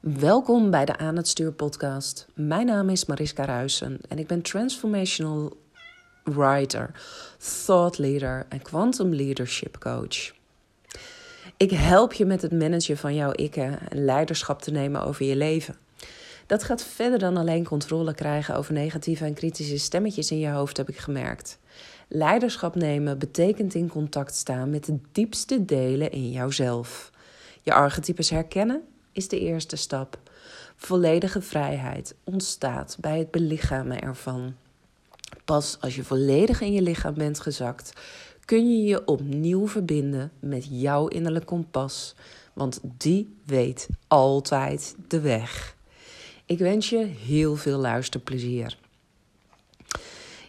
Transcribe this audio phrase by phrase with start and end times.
[0.00, 2.26] Welkom bij de Aan het Stuur podcast.
[2.34, 5.56] Mijn naam is Mariska Ruisen en ik ben transformational
[6.24, 6.90] writer,
[7.64, 10.32] thought leader en quantum leadership coach.
[11.56, 15.36] Ik help je met het managen van jouw ikken en leiderschap te nemen over je
[15.36, 15.76] leven.
[16.46, 20.76] Dat gaat verder dan alleen controle krijgen over negatieve en kritische stemmetjes in je hoofd,
[20.76, 21.58] heb ik gemerkt.
[22.08, 27.10] Leiderschap nemen betekent in contact staan met de diepste delen in jouzelf.
[27.62, 28.82] Je archetypes herkennen
[29.12, 30.18] is de eerste stap.
[30.76, 34.54] Volledige vrijheid ontstaat bij het belichamen ervan.
[35.44, 37.92] Pas als je volledig in je lichaam bent gezakt,
[38.44, 42.14] kun je je opnieuw verbinden met jouw innerlijk kompas,
[42.52, 45.76] want die weet altijd de weg.
[46.46, 48.78] Ik wens je heel veel luisterplezier.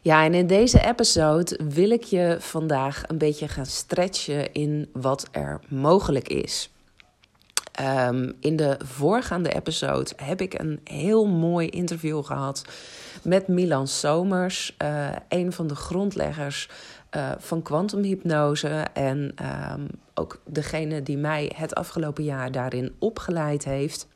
[0.02, 5.28] Ja, en in deze episode wil ik je vandaag een beetje gaan stretchen in wat
[5.32, 6.70] er mogelijk is.
[7.80, 12.66] Um, in de voorgaande episode heb ik een heel mooi interview gehad
[13.24, 16.70] met Milan Somers, uh, een van de grondleggers
[17.16, 19.34] uh, van kwantumhypnose en
[19.74, 24.08] um, ook degene die mij het afgelopen jaar daarin opgeleid heeft.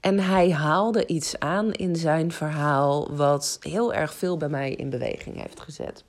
[0.00, 4.90] En hij haalde iets aan in zijn verhaal wat heel erg veel bij mij in
[4.90, 6.04] beweging heeft gezet.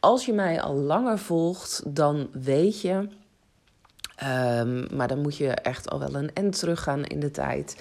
[0.00, 3.08] Als je mij al langer volgt, dan weet je
[4.22, 7.76] Um, maar dan moet je echt al wel een end teruggaan in de tijd.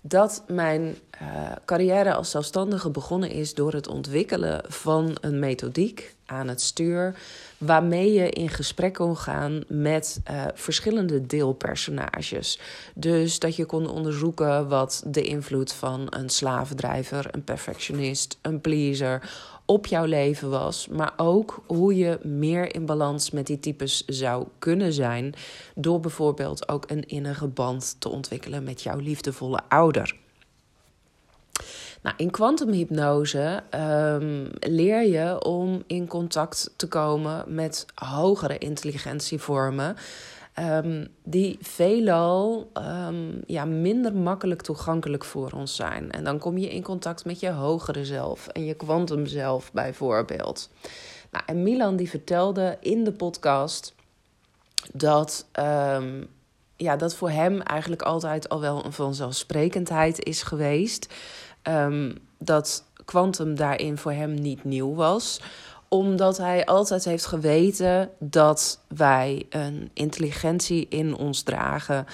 [0.00, 6.48] Dat mijn uh, carrière als zelfstandige begonnen is door het ontwikkelen van een methodiek aan
[6.48, 7.14] het stuur.
[7.58, 12.60] Waarmee je in gesprek kon gaan met uh, verschillende deelpersonages.
[12.94, 19.30] Dus dat je kon onderzoeken wat de invloed van een slavendrijver, een perfectionist, een pleaser
[19.70, 24.46] op jouw leven was, maar ook hoe je meer in balans met die types zou
[24.58, 25.34] kunnen zijn
[25.74, 30.16] door bijvoorbeeld ook een innige band te ontwikkelen met jouw liefdevolle ouder.
[32.02, 39.96] Nou, in kwantumhypnose um, leer je om in contact te komen met hogere intelligentievormen.
[40.60, 46.10] Um, die veelal um, ja, minder makkelijk toegankelijk voor ons zijn.
[46.10, 50.70] En dan kom je in contact met je hogere zelf en je kwantumzelf bijvoorbeeld.
[51.30, 53.94] Nou, en Milan die vertelde in de podcast
[54.92, 56.26] dat, um,
[56.76, 61.14] ja, dat voor hem eigenlijk altijd al wel een vanzelfsprekendheid is geweest.
[62.38, 65.40] dat kwantum daarin voor hem niet nieuw was
[65.88, 72.06] omdat hij altijd heeft geweten dat wij een intelligentie in ons dragen.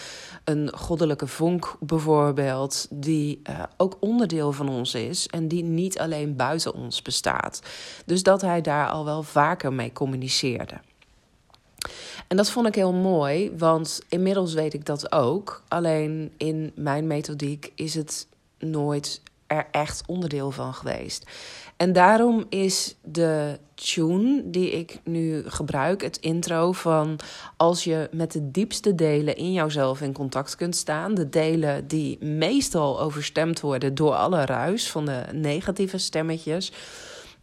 [0.44, 6.36] Een goddelijke vonk bijvoorbeeld, die uh, ook onderdeel van ons is en die niet alleen
[6.36, 7.62] buiten ons bestaat.
[8.06, 10.80] Dus dat hij daar al wel vaker mee communiceerde.
[12.28, 15.62] En dat vond ik heel mooi, want inmiddels weet ik dat ook.
[15.68, 18.26] Alleen in mijn methodiek is het
[18.58, 19.20] nooit
[19.54, 21.26] er echt onderdeel van geweest.
[21.76, 27.18] En daarom is de tune die ik nu gebruik, het intro van
[27.56, 32.24] als je met de diepste delen in jouzelf in contact kunt staan, de delen die
[32.24, 36.72] meestal overstemd worden door alle ruis van de negatieve stemmetjes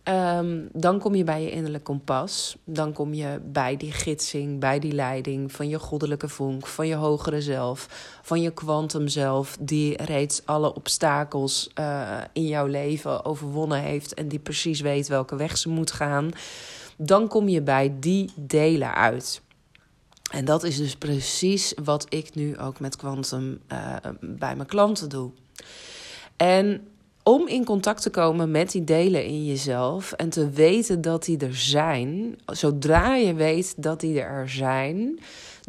[0.04, 2.58] Um, dan kom je bij je innerlijk kompas.
[2.66, 6.96] Dan kom je bij die gidsing, bij die leiding van je goddelijke vonk, van je
[6.96, 7.88] hogere zelf,
[8.22, 14.28] van je kwantum zelf, die reeds alle obstakels uh, in jouw leven overwonnen heeft en
[14.28, 16.32] die precies weet welke weg ze moet gaan.
[16.98, 19.42] Dan kom je bij die delen uit.
[20.32, 25.10] En dat is dus precies wat ik nu ook met kwantum uh, bij mijn klanten
[25.10, 25.32] doe.
[26.38, 26.91] En
[27.24, 31.38] om in contact te komen met die delen in jezelf en te weten dat die
[31.38, 35.20] er zijn, zodra je weet dat die er zijn,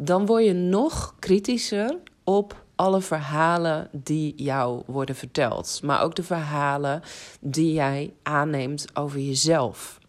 [0.01, 6.23] dan word je nog kritischer op alle verhalen die jou worden verteld, maar ook de
[6.23, 7.01] verhalen
[7.39, 9.99] die jij aanneemt over jezelf.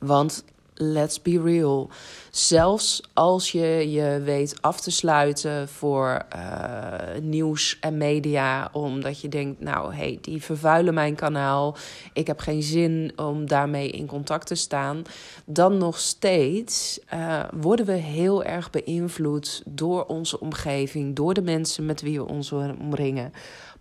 [0.00, 0.44] Want
[0.76, 1.90] let's be real.
[2.30, 6.92] Zelfs als je je weet af te sluiten voor uh,
[7.22, 11.76] nieuws en media, omdat je denkt, nou hé, hey, die vervuilen mijn kanaal,
[12.12, 15.02] ik heb geen zin om daarmee in contact te staan,
[15.44, 21.86] dan nog steeds uh, worden we heel erg beïnvloed door onze omgeving, door de mensen
[21.86, 23.32] met wie we ons omringen,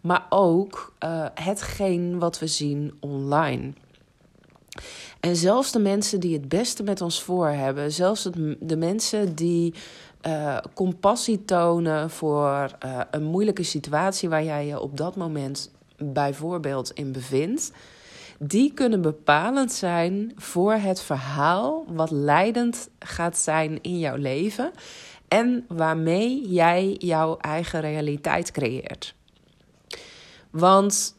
[0.01, 3.73] maar ook uh, hetgeen wat we zien online.
[5.25, 8.29] En zelfs de mensen die het beste met ons voor hebben, zelfs
[8.59, 9.73] de mensen die
[10.27, 16.91] uh, compassie tonen voor uh, een moeilijke situatie waar jij je op dat moment bijvoorbeeld
[16.91, 17.71] in bevindt,
[18.39, 24.71] die kunnen bepalend zijn voor het verhaal wat leidend gaat zijn in jouw leven.
[25.27, 29.15] en waarmee jij jouw eigen realiteit creëert.
[30.49, 31.14] Want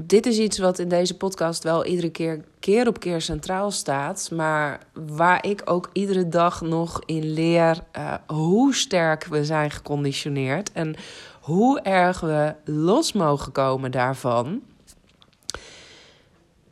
[0.00, 4.30] dit is iets wat in deze podcast wel iedere keer, keer op keer centraal staat.
[4.32, 10.72] Maar waar ik ook iedere dag nog in leer uh, hoe sterk we zijn geconditioneerd.
[10.72, 10.94] En
[11.40, 14.62] hoe erg we los mogen komen daarvan.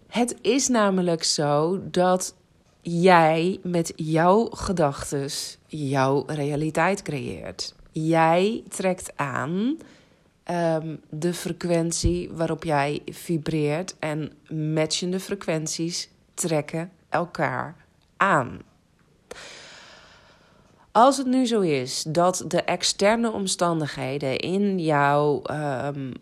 [0.07, 2.35] Het is namelijk zo dat
[2.81, 5.31] jij met jouw gedachten
[5.67, 7.75] jouw realiteit creëert.
[7.93, 9.77] Jij trekt aan
[10.51, 17.77] um, de frequentie waarop jij vibreert en matchende frequenties trekken elkaar
[18.17, 18.61] aan.
[20.93, 26.13] Als het nu zo is dat de externe omstandigheden in jouw um,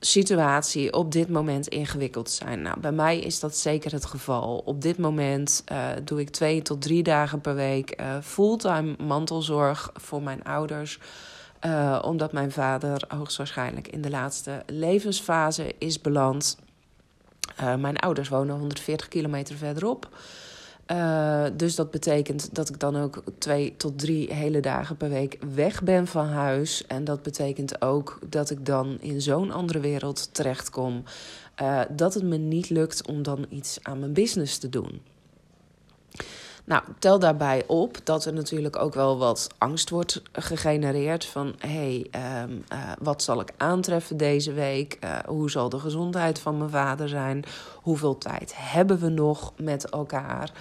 [0.00, 2.62] situatie op dit moment ingewikkeld zijn.
[2.62, 4.62] Nou, bij mij is dat zeker het geval.
[4.64, 9.90] Op dit moment uh, doe ik twee tot drie dagen per week uh, fulltime mantelzorg
[9.94, 10.98] voor mijn ouders.
[11.66, 16.58] Uh, omdat mijn vader hoogstwaarschijnlijk in de laatste levensfase is beland.
[17.78, 20.08] mijn ouders wonen 140 kilometer verderop.
[20.92, 25.38] Uh, dus dat betekent dat ik dan ook twee tot drie hele dagen per week
[25.54, 26.86] weg ben van huis.
[26.86, 31.02] En dat betekent ook dat ik dan in zo'n andere wereld terechtkom.
[31.62, 35.00] Uh, dat het me niet lukt om dan iets aan mijn business te doen.
[36.64, 42.06] Nou, tel daarbij op dat er natuurlijk ook wel wat angst wordt gegenereerd van hé,
[42.10, 44.98] hey, um, uh, wat zal ik aantreffen deze week?
[45.04, 47.44] Uh, hoe zal de gezondheid van mijn vader zijn?
[47.76, 50.52] Hoeveel tijd hebben we nog met elkaar?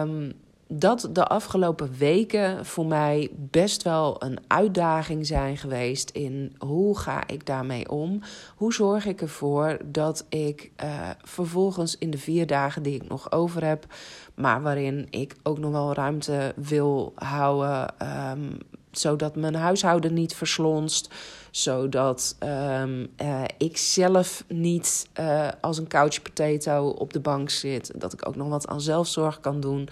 [0.00, 0.32] Um,
[0.74, 7.26] dat de afgelopen weken voor mij best wel een uitdaging zijn geweest in hoe ga
[7.26, 8.20] ik daarmee om?
[8.56, 13.32] Hoe zorg ik ervoor dat ik uh, vervolgens in de vier dagen die ik nog
[13.32, 13.86] over heb,
[14.34, 17.94] maar waarin ik ook nog wel ruimte wil houden,
[18.30, 18.58] um,
[18.90, 21.14] zodat mijn huishouden niet verslonst,
[21.50, 28.00] zodat um, uh, ik zelf niet uh, als een couch potato op de bank zit,
[28.00, 29.88] dat ik ook nog wat aan zelfzorg kan doen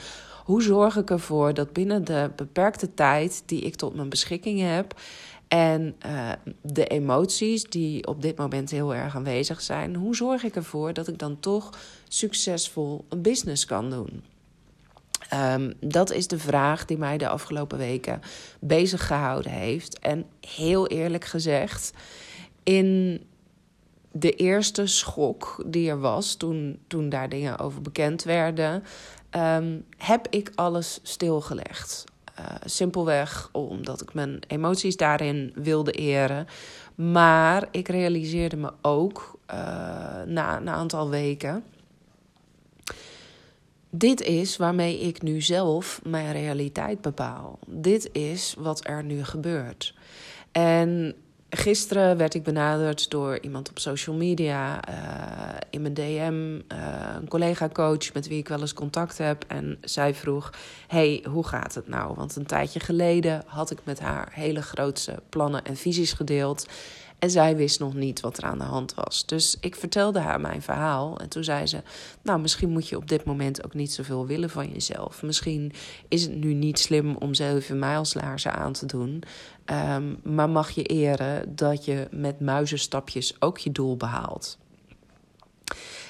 [0.50, 5.00] hoe zorg ik ervoor dat binnen de beperkte tijd die ik tot mijn beschikking heb
[5.49, 6.31] en uh,
[6.62, 11.08] de emoties die op dit moment heel erg aanwezig zijn, hoe zorg ik ervoor dat
[11.08, 14.23] ik dan toch succesvol een business kan doen?
[15.35, 18.20] Um, dat is de vraag die mij de afgelopen weken
[18.61, 19.99] bezig gehouden heeft.
[19.99, 21.93] En heel eerlijk gezegd,
[22.62, 23.20] in
[24.12, 28.82] de eerste schok die er was toen, toen daar dingen over bekend werden,
[29.36, 32.04] um, heb ik alles stilgelegd.
[32.40, 36.46] Uh, simpelweg omdat ik mijn emoties daarin wilde eren.
[36.94, 39.56] Maar ik realiseerde me ook uh,
[40.26, 41.64] na een aantal weken.
[43.90, 47.58] Dit is waarmee ik nu zelf mijn realiteit bepaal.
[47.66, 49.94] Dit is wat er nu gebeurt.
[50.52, 51.14] En
[51.52, 54.94] Gisteren werd ik benaderd door iemand op social media, uh,
[55.70, 59.44] in mijn DM, uh, een collega-coach met wie ik wel eens contact heb.
[59.49, 60.52] En zij vroeg:
[60.87, 62.14] Hey, hoe gaat het nou?
[62.14, 66.67] Want een tijdje geleden had ik met haar hele grootse plannen en visies gedeeld.
[67.20, 69.26] En zij wist nog niet wat er aan de hand was.
[69.26, 71.19] Dus ik vertelde haar mijn verhaal.
[71.19, 71.82] En toen zei ze:
[72.22, 75.22] Nou, misschien moet je op dit moment ook niet zoveel willen van jezelf.
[75.22, 75.72] Misschien
[76.08, 79.22] is het nu niet slim om zeven mijlslaarzen aan te doen.
[79.94, 84.59] Um, maar mag je eren dat je met muizenstapjes ook je doel behaalt.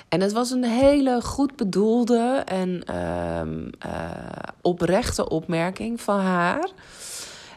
[0.08, 4.10] En het was een hele goed bedoelde en um, uh,
[4.60, 6.70] oprechte opmerking van haar.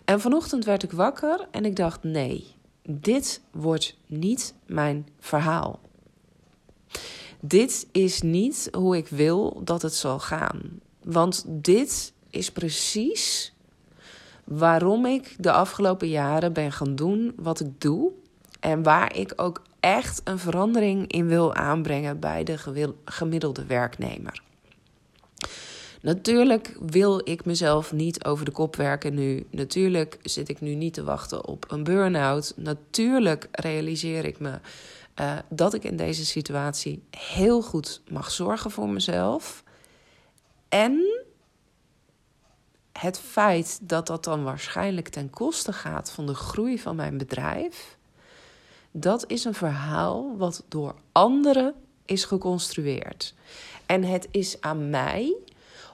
[0.06, 5.80] En vanochtend werd ik wakker en ik dacht: nee, dit wordt niet mijn verhaal.
[7.40, 10.80] Dit is niet hoe ik wil dat het zal gaan.
[11.04, 13.54] Want dit is precies
[14.44, 18.12] waarom ik de afgelopen jaren ben gaan doen wat ik doe.
[18.60, 22.58] En waar ik ook echt een verandering in wil aanbrengen bij de
[23.06, 24.42] gemiddelde werknemer.
[26.04, 29.48] Natuurlijk wil ik mezelf niet over de kop werken nu.
[29.50, 32.54] Natuurlijk zit ik nu niet te wachten op een burn-out.
[32.56, 34.60] Natuurlijk realiseer ik me
[35.20, 39.64] uh, dat ik in deze situatie heel goed mag zorgen voor mezelf.
[40.70, 41.24] En
[42.92, 47.98] het feit dat dat dan waarschijnlijk ten koste gaat van de groei van mijn bedrijf,
[48.92, 51.74] dat is een verhaal wat door anderen
[52.06, 53.34] is geconstrueerd.
[53.86, 55.36] En het is aan mij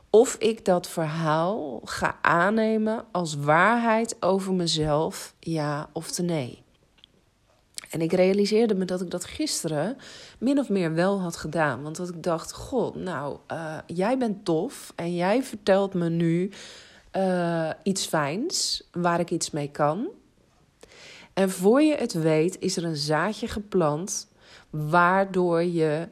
[0.10, 6.64] of ik dat verhaal ga aannemen als waarheid over mezelf, ja of nee.
[7.90, 9.98] En ik realiseerde me dat ik dat gisteren
[10.40, 11.82] min of meer wel had gedaan.
[11.82, 16.52] Want dat ik dacht: God, nou, uh, jij bent tof en jij vertelt me nu
[17.12, 20.08] eh, iets fijns waar ik iets mee kan.
[21.34, 24.28] En voor je het weet, is er een zaadje geplant
[24.70, 26.08] waardoor je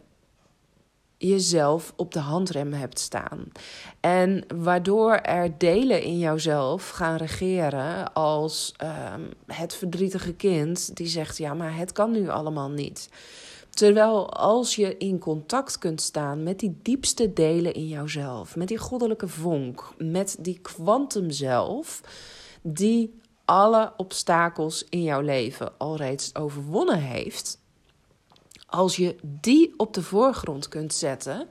[1.18, 3.52] jezelf op de handrem hebt staan.
[4.00, 11.38] En waardoor er delen in jouzelf gaan regeren als ehm, het verdrietige kind die zegt:
[11.38, 13.10] Ja, maar het kan nu allemaal niet.
[13.70, 18.78] Terwijl als je in contact kunt staan met die diepste delen in jouzelf, met die
[18.78, 22.02] goddelijke vonk, met die kwantum zelf,
[22.62, 27.60] die alle obstakels in jouw leven al reeds overwonnen heeft,
[28.68, 31.48] als je die op de voorgrond kunt zetten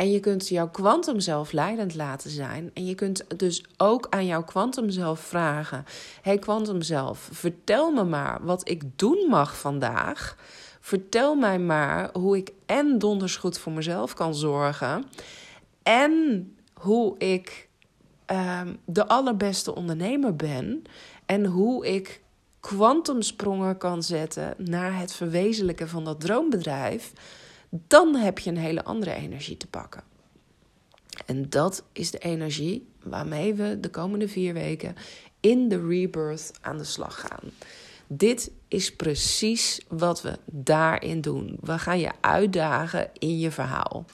[0.00, 4.26] en je kunt jouw kwantum zelf leidend laten zijn en je kunt dus ook aan
[4.26, 5.84] jouw kwantum zelf vragen:
[6.22, 10.36] Hey kwantum zelf, vertel me maar wat ik doen mag vandaag.
[10.80, 15.04] Vertel mij maar hoe ik en donders goed voor mezelf kan zorgen
[15.82, 17.68] en hoe ik
[18.26, 20.82] um, de allerbeste ondernemer ben
[21.26, 22.20] en hoe ik
[22.60, 27.12] kwantumsprongen kan zetten naar het verwezenlijken van dat droombedrijf,
[27.70, 30.02] dan heb je een hele andere energie te pakken.
[31.26, 34.96] En dat is de energie waarmee we de komende vier weken
[35.40, 37.50] in de rebirth aan de slag gaan.
[38.06, 41.58] Dit is precies wat we daarin doen.
[41.60, 44.04] We gaan je uitdagen in je verhaal.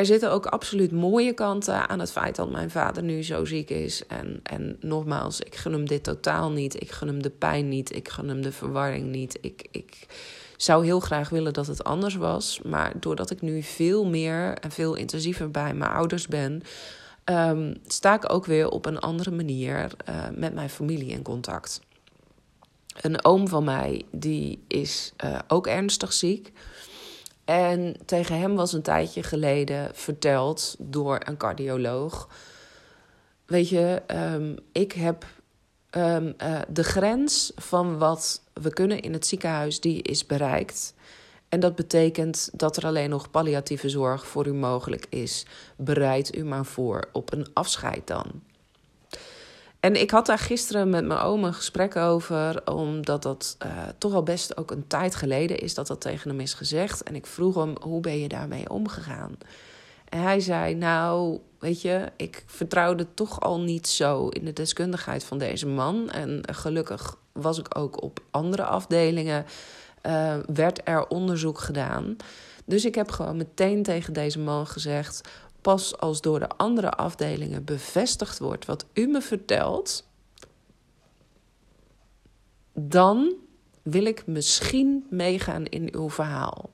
[0.00, 3.70] Er zitten ook absoluut mooie kanten aan het feit dat mijn vader nu zo ziek
[3.70, 4.06] is.
[4.06, 6.82] En, en nogmaals, ik gun hem dit totaal niet.
[6.82, 7.96] Ik gun hem de pijn niet.
[7.96, 9.38] Ik gun hem de verwarring niet.
[9.40, 10.06] Ik, ik
[10.56, 12.60] zou heel graag willen dat het anders was.
[12.64, 16.62] Maar doordat ik nu veel meer en veel intensiever bij mijn ouders ben,
[17.24, 21.80] um, sta ik ook weer op een andere manier uh, met mijn familie in contact.
[23.00, 26.52] Een oom van mij, die is uh, ook ernstig ziek.
[27.50, 32.28] En tegen hem was een tijdje geleden verteld door een cardioloog.
[33.46, 35.26] Weet je, um, ik heb
[35.90, 40.94] um, uh, de grens van wat we kunnen in het ziekenhuis, die is bereikt.
[41.48, 45.46] En dat betekent dat er alleen nog palliatieve zorg voor u mogelijk is.
[45.76, 48.42] Bereid u maar voor op een afscheid dan.
[49.80, 54.14] En ik had daar gisteren met mijn oom een gesprek over, omdat dat uh, toch
[54.14, 57.02] al best ook een tijd geleden is dat dat tegen hem is gezegd.
[57.02, 59.38] En ik vroeg hem, hoe ben je daarmee omgegaan?
[60.08, 65.24] En hij zei, nou, weet je, ik vertrouwde toch al niet zo in de deskundigheid
[65.24, 66.10] van deze man.
[66.10, 69.44] En gelukkig was ik ook op andere afdelingen,
[70.06, 72.16] uh, werd er onderzoek gedaan.
[72.64, 75.28] Dus ik heb gewoon meteen tegen deze man gezegd:
[75.60, 80.08] pas als door de andere afdelingen bevestigd wordt wat u me vertelt,
[82.72, 83.34] dan
[83.82, 86.70] wil ik misschien meegaan in uw verhaal.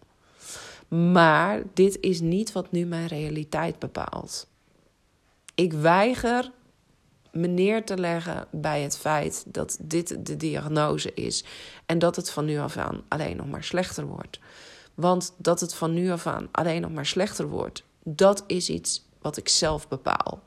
[0.88, 4.46] Maar dit is niet wat nu mijn realiteit bepaalt.
[5.54, 6.50] Ik weiger
[7.32, 11.44] me neer te leggen bij het feit dat dit de diagnose is
[11.86, 14.38] en dat het van nu af aan alleen nog maar slechter wordt.
[14.94, 19.04] Want dat het van nu af aan alleen nog maar slechter wordt, dat is iets
[19.20, 20.42] wat ik zelf bepaal.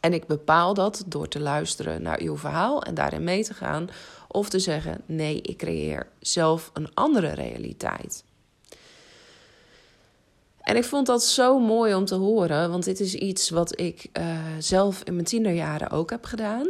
[0.00, 3.88] En ik bepaal dat door te luisteren naar uw verhaal en daarin mee te gaan.
[4.28, 8.24] Of te zeggen: nee, ik creëer zelf een andere realiteit.
[10.60, 14.06] En ik vond dat zo mooi om te horen, want dit is iets wat ik
[14.12, 16.68] uh, zelf in mijn tienerjaren ook heb gedaan.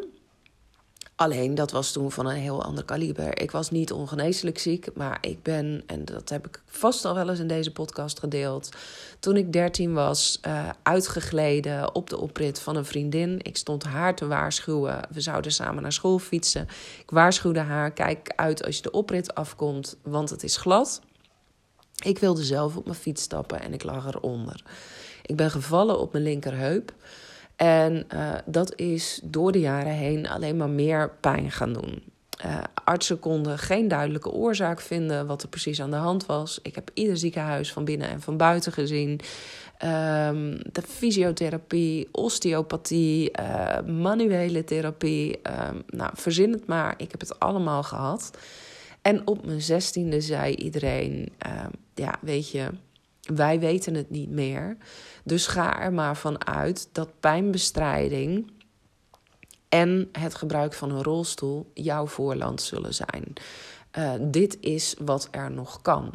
[1.18, 3.40] Alleen dat was toen van een heel ander kaliber.
[3.40, 7.28] Ik was niet ongeneeslijk ziek, maar ik ben, en dat heb ik vast al wel
[7.28, 8.68] eens in deze podcast gedeeld.
[9.18, 13.38] Toen ik 13 was, uh, uitgegleden op de oprit van een vriendin.
[13.42, 15.00] Ik stond haar te waarschuwen.
[15.10, 16.68] We zouden samen naar school fietsen.
[17.00, 21.00] Ik waarschuwde haar: kijk uit als je de oprit afkomt, want het is glad.
[22.04, 24.62] Ik wilde zelf op mijn fiets stappen en ik lag eronder.
[25.22, 26.92] Ik ben gevallen op mijn linkerheup.
[27.58, 32.02] En uh, dat is door de jaren heen alleen maar meer pijn gaan doen.
[32.46, 36.58] Uh, artsen konden geen duidelijke oorzaak vinden wat er precies aan de hand was.
[36.62, 39.10] Ik heb ieder ziekenhuis van binnen en van buiten gezien.
[39.10, 45.40] Um, de fysiotherapie, osteopathie, uh, manuele therapie.
[45.70, 46.94] Um, nou, verzin het maar.
[46.96, 48.30] Ik heb het allemaal gehad.
[49.02, 52.68] En op mijn zestiende zei iedereen: uh, Ja, weet je,
[53.34, 54.76] wij weten het niet meer.
[55.24, 58.50] Dus ga er maar van uit dat pijnbestrijding
[59.68, 63.32] en het gebruik van een rolstoel jouw voorland zullen zijn.
[63.98, 66.14] Uh, dit is wat er nog kan.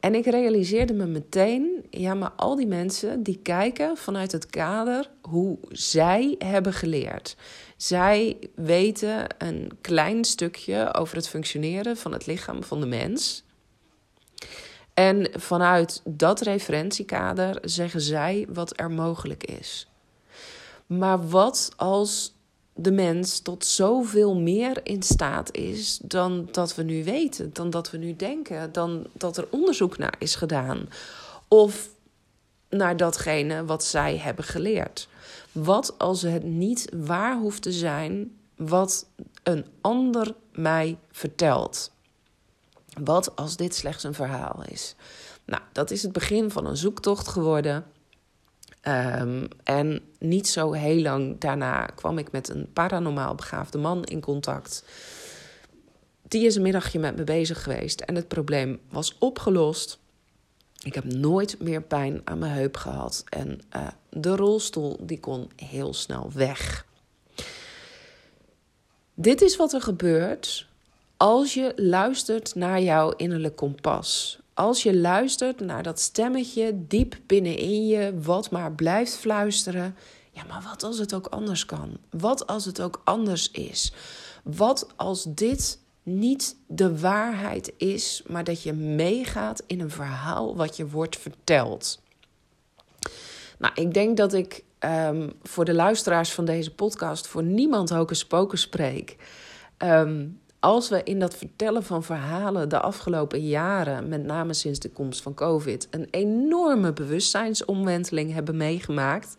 [0.00, 5.10] En ik realiseerde me meteen, ja, maar al die mensen die kijken vanuit het kader
[5.20, 7.36] hoe zij hebben geleerd.
[7.76, 13.44] Zij weten een klein stukje over het functioneren van het lichaam van de mens.
[14.98, 19.88] En vanuit dat referentiekader zeggen zij wat er mogelijk is.
[20.86, 22.34] Maar wat als
[22.74, 27.90] de mens tot zoveel meer in staat is dan dat we nu weten, dan dat
[27.90, 30.88] we nu denken, dan dat er onderzoek naar is gedaan?
[31.48, 31.88] Of
[32.68, 35.08] naar datgene wat zij hebben geleerd.
[35.52, 39.06] Wat als het niet waar hoeft te zijn wat
[39.42, 41.90] een ander mij vertelt?
[43.04, 44.94] Wat als dit slechts een verhaal is?
[45.44, 47.84] Nou, dat is het begin van een zoektocht geworden.
[48.80, 54.20] Ehm, en niet zo heel lang daarna kwam ik met een paranormaal begaafde man in
[54.20, 54.84] contact.
[56.22, 59.98] Die is een middagje met me bezig geweest en het probleem was opgelost.
[60.82, 63.24] Ik heb nooit meer pijn aan mijn heup gehad.
[63.28, 66.86] En uh, de rolstoel die kon heel snel weg.
[69.14, 70.67] Dit is wat er gebeurt
[71.18, 74.38] als je luistert naar jouw innerlijk kompas.
[74.54, 79.96] Als je luistert naar dat stemmetje diep binnenin je, wat maar blijft fluisteren.
[80.30, 81.98] Ja, maar wat als het ook anders kan?
[82.10, 83.92] Wat als het ook anders is?
[84.42, 90.76] Wat als dit niet de waarheid is, maar dat je meegaat in een verhaal wat
[90.76, 92.00] je wordt verteld.
[93.58, 98.26] Nou, ik denk dat ik um, voor de luisteraars van deze podcast voor niemand hocus
[98.52, 99.16] spreek.
[99.78, 104.90] Um, als we in dat vertellen van verhalen de afgelopen jaren, met name sinds de
[104.90, 109.36] komst van COVID, een enorme bewustzijnsomwenteling hebben meegemaakt.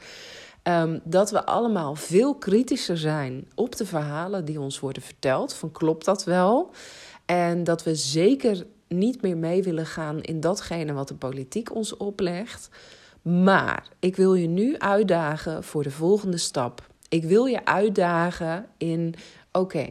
[0.63, 5.53] Um, dat we allemaal veel kritischer zijn op de verhalen die ons worden verteld.
[5.53, 6.71] Van klopt dat wel?
[7.25, 11.97] En dat we zeker niet meer mee willen gaan in datgene wat de politiek ons
[11.97, 12.69] oplegt.
[13.21, 16.87] Maar ik wil je nu uitdagen voor de volgende stap.
[17.09, 19.15] Ik wil je uitdagen in:
[19.51, 19.87] oké,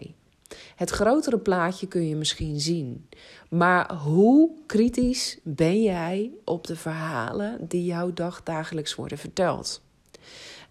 [0.77, 3.09] het grotere plaatje kun je misschien zien.
[3.51, 9.81] Maar hoe kritisch ben jij op de verhalen die jouw dag dagelijks worden verteld?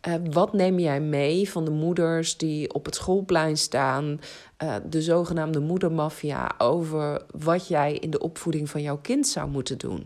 [0.07, 4.19] Uh, wat neem jij mee van de moeders die op het schoolplein staan,
[4.63, 9.77] uh, de zogenaamde moedermafia, over wat jij in de opvoeding van jouw kind zou moeten
[9.77, 10.05] doen?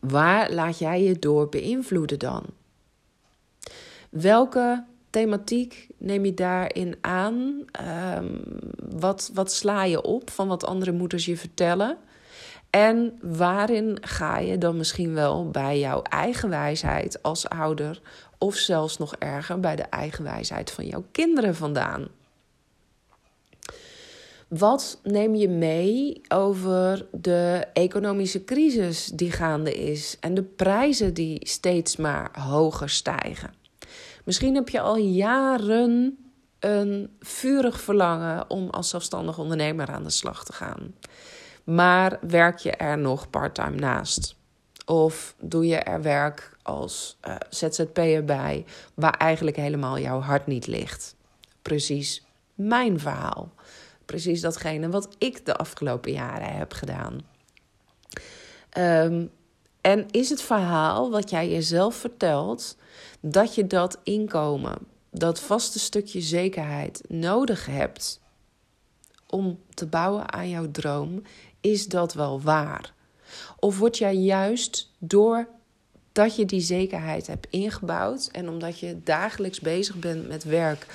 [0.00, 2.44] Waar laat jij je door beïnvloeden dan?
[4.10, 7.64] Welke thematiek neem je daarin aan?
[8.16, 8.42] Um,
[8.90, 11.96] wat, wat sla je op van wat andere moeders je vertellen?
[12.70, 18.00] En waarin ga je dan misschien wel bij jouw eigen wijsheid als ouder,
[18.38, 22.08] of zelfs nog erger bij de eigen wijsheid van jouw kinderen vandaan?
[24.48, 31.48] Wat neem je mee over de economische crisis die gaande is en de prijzen die
[31.48, 33.61] steeds maar hoger stijgen?
[34.24, 36.18] Misschien heb je al jaren
[36.58, 40.94] een vurig verlangen om als zelfstandig ondernemer aan de slag te gaan.
[41.64, 44.36] Maar werk je er nog parttime naast?
[44.86, 50.66] Of doe je er werk als uh, ZZP'er bij, waar eigenlijk helemaal jouw hart niet
[50.66, 51.14] ligt?
[51.62, 53.52] Precies mijn verhaal.
[54.04, 57.20] Precies datgene wat ik de afgelopen jaren heb gedaan.
[58.78, 59.30] Um,
[59.82, 62.76] en is het verhaal wat jij jezelf vertelt,
[63.20, 64.78] dat je dat inkomen,
[65.10, 68.20] dat vaste stukje zekerheid nodig hebt
[69.26, 71.22] om te bouwen aan jouw droom,
[71.60, 72.94] is dat wel waar?
[73.58, 75.48] Of word jij juist door
[76.12, 80.86] dat je die zekerheid hebt ingebouwd en omdat je dagelijks bezig bent met werk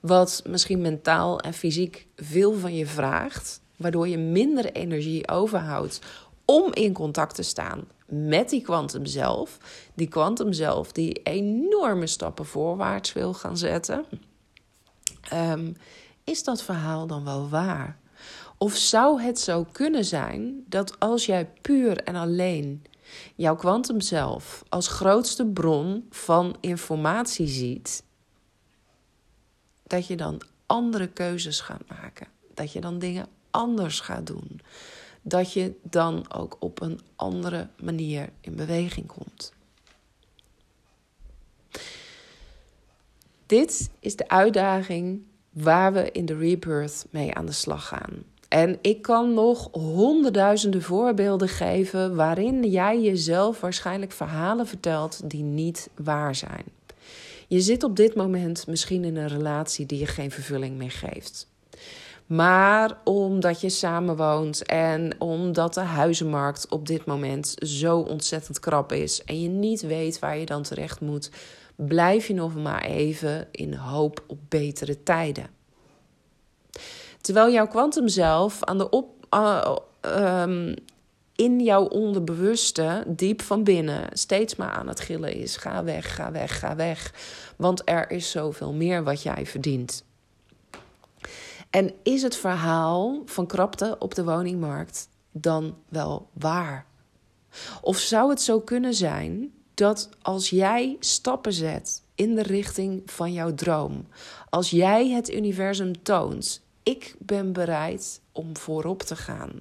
[0.00, 6.00] wat misschien mentaal en fysiek veel van je vraagt, waardoor je minder energie overhoudt
[6.44, 9.58] om in contact te staan met die kwantum zelf.
[9.94, 14.04] Die kwantum zelf die enorme stappen voorwaarts wil gaan zetten.
[15.32, 15.76] Um,
[16.24, 17.98] is dat verhaal dan wel waar?
[18.58, 22.84] Of zou het zo kunnen zijn dat als jij puur en alleen
[23.34, 28.02] jouw kwantum zelf als grootste bron van informatie ziet,
[29.82, 32.26] dat je dan andere keuzes gaat maken?
[32.54, 34.60] Dat je dan dingen anders gaat doen?
[35.28, 39.52] Dat je dan ook op een andere manier in beweging komt.
[43.46, 48.24] Dit is de uitdaging waar we in de rebirth mee aan de slag gaan.
[48.48, 55.88] En ik kan nog honderdduizenden voorbeelden geven waarin jij jezelf waarschijnlijk verhalen vertelt die niet
[55.94, 56.64] waar zijn.
[57.48, 61.48] Je zit op dit moment misschien in een relatie die je geen vervulling meer geeft.
[62.26, 69.24] Maar omdat je samenwoont en omdat de huizenmarkt op dit moment zo ontzettend krap is
[69.24, 71.30] en je niet weet waar je dan terecht moet,
[71.76, 75.46] blijf je nog maar even in hoop op betere tijden.
[77.20, 79.76] Terwijl jouw kwantum zelf aan de op, uh,
[81.36, 86.32] in jouw onderbewuste, diep van binnen, steeds maar aan het gillen is: ga weg, ga
[86.32, 87.14] weg, ga weg.
[87.56, 90.04] Want er is zoveel meer wat jij verdient.
[91.70, 96.86] En is het verhaal van krapte op de woningmarkt dan wel waar?
[97.80, 103.32] Of zou het zo kunnen zijn dat als jij stappen zet in de richting van
[103.32, 104.06] jouw droom,
[104.50, 109.60] als jij het universum toont, ik ben bereid om voorop te gaan.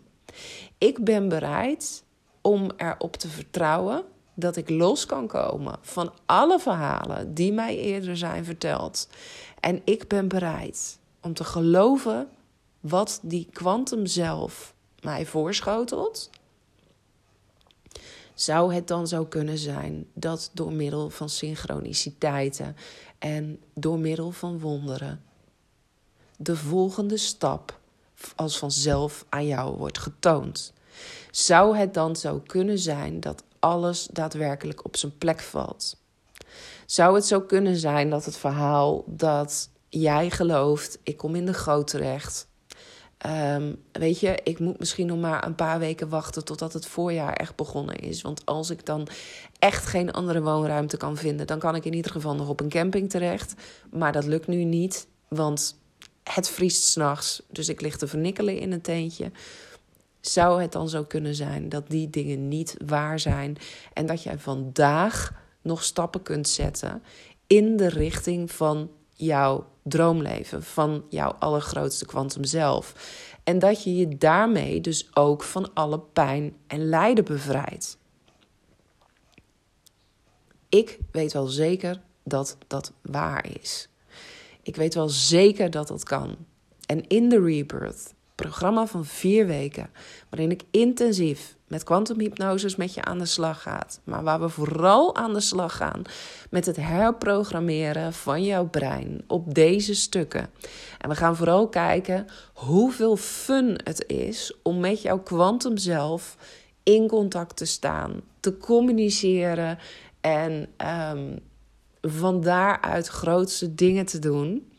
[0.78, 2.04] Ik ben bereid
[2.42, 8.18] om erop te vertrouwen dat ik los kan komen van alle verhalen die mij eerder
[8.18, 9.08] zijn verteld.
[9.60, 12.30] En ik ben bereid om te geloven
[12.80, 16.30] wat die kwantum zelf mij voorschotelt.
[18.34, 22.76] Zou het dan zo kunnen zijn dat door middel van synchroniciteiten
[23.20, 25.24] en door middel van wonderen
[26.38, 27.80] de volgende stap
[28.36, 30.74] als vanzelf aan jou wordt getoond?
[31.32, 35.98] Zou het dan zo kunnen zijn dat alles daadwerkelijk op zijn plek valt?
[36.86, 39.70] Zou het zo kunnen zijn dat het verhaal dat
[40.02, 42.48] jij gelooft, ik kom in de goot terecht.
[43.18, 47.34] Ehm, weet je, ik moet misschien nog maar een paar weken wachten totdat het voorjaar
[47.34, 48.22] echt begonnen is.
[48.22, 49.08] Want als ik dan
[49.60, 52.70] echt geen andere woonruimte kan vinden, dan kan ik in ieder geval nog op een
[52.70, 53.54] camping terecht.
[53.92, 55.80] Maar dat lukt nu niet, want
[56.24, 57.42] het vriest s'nachts.
[57.50, 59.32] Dus ik lig te vernikkelen in een tentje.
[60.22, 63.58] Zou het dan zo kunnen zijn dat die dingen niet waar zijn
[63.94, 67.04] en dat jij vandaag nog stappen kunt zetten
[67.48, 72.94] in de richting van jouw droomleven, van jouw allergrootste kwantum zelf.
[73.44, 77.98] En dat je je daarmee dus ook van alle pijn en lijden bevrijdt.
[80.70, 83.90] Ik weet wel zeker dat dat waar is.
[84.62, 86.36] Ik weet wel zeker dat dat kan.
[86.86, 89.90] En in de Rebirth, programma van vier weken,
[90.30, 94.00] waarin ik intensief met kwantumhypnoses met je aan de slag gaat.
[94.04, 96.02] Maar waar we vooral aan de slag gaan
[96.50, 100.50] met het herprogrammeren van jouw brein op deze stukken.
[100.98, 106.38] En we gaan vooral kijken hoeveel fun het is om met jouw kwantum zelf
[106.84, 109.78] in contact te staan, te communiceren
[110.22, 110.68] en
[111.12, 111.40] um,
[112.02, 114.72] van daaruit grootste dingen te doen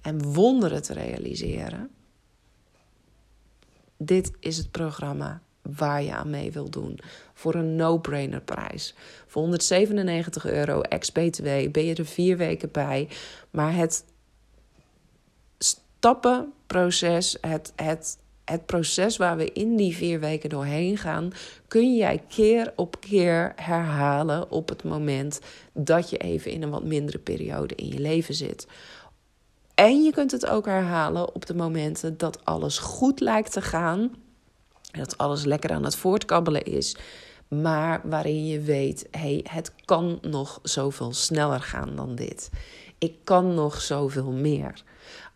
[0.00, 1.90] en wonderen te realiseren.
[4.04, 6.98] Dit is het programma waar je aan mee wil doen.
[7.34, 8.94] Voor een no-brainer prijs.
[9.26, 13.08] Voor 197 euro ex-BTW ben je er vier weken bij.
[13.50, 14.04] Maar het
[15.58, 21.32] stappenproces, het, het, het proces waar we in die vier weken doorheen gaan,
[21.68, 25.40] kun jij keer op keer herhalen op het moment
[25.72, 28.66] dat je even in een wat mindere periode in je leven zit.
[29.74, 34.14] En je kunt het ook herhalen op de momenten dat alles goed lijkt te gaan.
[34.90, 36.96] Dat alles lekker aan het voortkabbelen is.
[37.48, 42.50] Maar waarin je weet, hey, het kan nog zoveel sneller gaan dan dit.
[42.98, 44.82] Ik kan nog zoveel meer.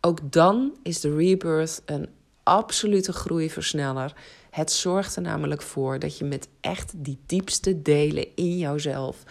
[0.00, 2.08] Ook dan is de rebirth een
[2.42, 4.12] absolute groeiversneller.
[4.50, 9.22] Het zorgt er namelijk voor dat je met echt die diepste delen in jouzelf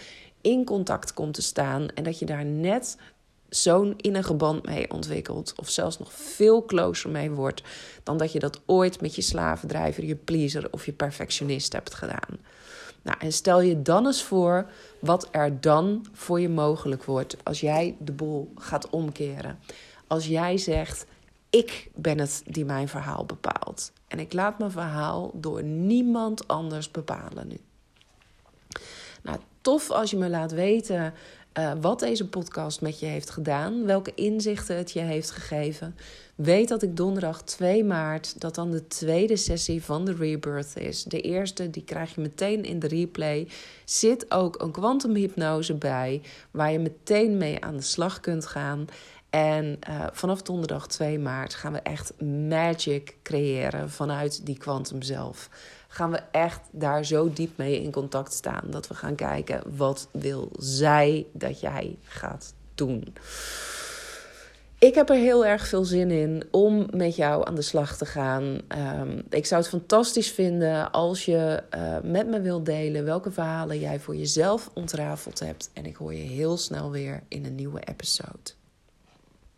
[0.42, 1.88] in contact komt te staan.
[1.88, 2.98] En dat je daar net
[3.62, 5.54] zo'n innige band mee ontwikkelt.
[5.56, 7.64] Of zelfs nog veel closer mee wordt.
[8.04, 12.40] Dan dat je dat ooit met je slavendrijver, je pleaser of je perfectionist hebt gedaan.
[13.02, 17.60] Nou, en stel je dan eens voor wat er dan voor je mogelijk wordt als
[17.60, 19.60] jij de boel gaat omkeren.
[20.08, 21.06] Als jij zegt:
[21.50, 23.92] Ik ben het die mijn verhaal bepaalt.
[24.08, 27.60] En ik laat mijn verhaal door niemand anders bepalen nu.
[29.22, 31.14] Nou, tof als je me laat weten
[31.60, 35.96] uh, wat deze podcast met je heeft gedaan, welke inzichten het je heeft gegeven.
[36.36, 41.04] Weet dat ik donderdag 2 maart, dat dan de tweede sessie van de Rebirth is.
[41.04, 43.48] De eerste, die krijg je meteen in de replay.
[43.86, 48.88] Zit ook een kwantumhypnose bij, waar je meteen mee aan de slag kunt gaan.
[49.30, 55.50] En uh, vanaf donderdag 2 maart gaan we echt magic creëren vanuit die kwantum zelf
[55.96, 58.64] gaan we echt daar zo diep mee in contact staan.
[58.70, 63.14] Dat we gaan kijken, wat wil zij dat jij gaat doen?
[64.80, 68.06] Ik heb er heel erg veel zin in om met jou aan de slag te
[68.06, 68.62] gaan.
[68.68, 73.80] Ehm, ik zou het fantastisch vinden als je uh, met me wilt delen welke verhalen
[73.80, 75.70] jij voor jezelf ontrafeld hebt.
[75.74, 78.65] En ik hoor je heel snel weer in een nieuwe episode.